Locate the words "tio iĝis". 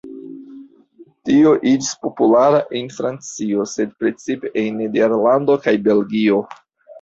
1.29-1.89